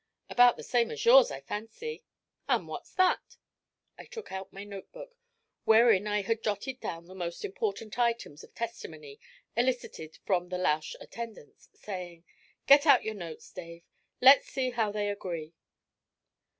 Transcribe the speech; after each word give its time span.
'About 0.31 0.57
the 0.57 0.63
same 0.63 0.89
as 0.89 1.05
yours, 1.05 1.29
I 1.29 1.41
fancy.' 1.41 2.03
'And 2.49 2.67
what's 2.67 2.91
that?' 2.95 3.37
I 3.99 4.05
took 4.05 4.31
out 4.31 4.51
my 4.51 4.63
notebook, 4.63 5.15
wherein 5.63 6.07
I 6.07 6.23
had 6.23 6.41
jotted 6.41 6.79
down 6.79 7.05
the 7.05 7.13
most 7.13 7.45
important 7.45 7.99
items 7.99 8.43
of 8.43 8.55
testimony 8.55 9.19
elicited 9.55 10.17
from 10.25 10.49
the 10.49 10.57
Lausch 10.57 10.95
attendants, 10.99 11.69
saying: 11.75 12.23
'Get 12.65 12.87
out 12.87 13.03
your 13.03 13.13
notes, 13.13 13.51
Dave; 13.51 13.83
let's 14.21 14.47
see 14.47 14.71
how 14.71 14.91
they 14.91 15.07
agree.' 15.07 15.53